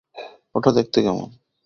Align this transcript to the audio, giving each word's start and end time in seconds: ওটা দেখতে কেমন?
ওটা 0.55 0.69
দেখতে 0.77 0.99
কেমন? 1.01 1.27